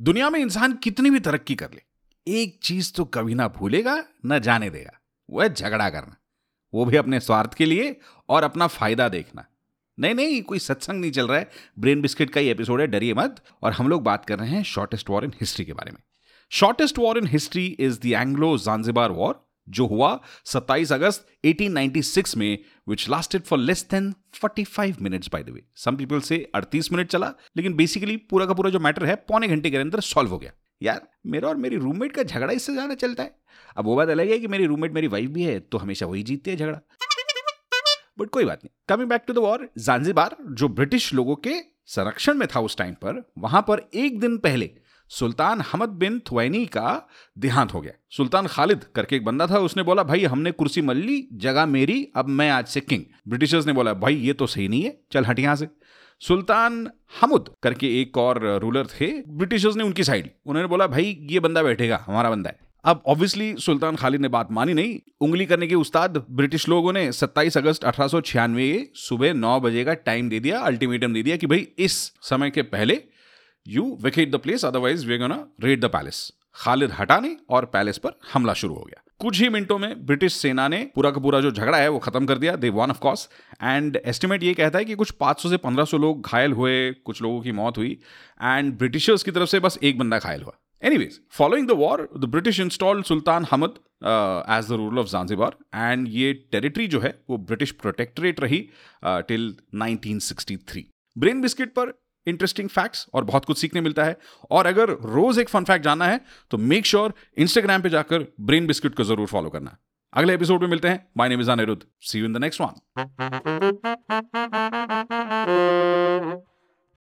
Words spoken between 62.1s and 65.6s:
बंदा है। अब ऑब्वियसली सुल्तान खालिद ने बात मानी नहीं। उंगली